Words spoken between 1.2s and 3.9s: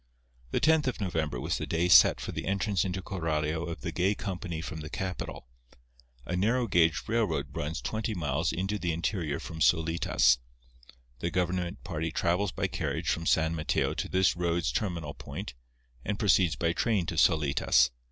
was the day set for the entrance into Coralio of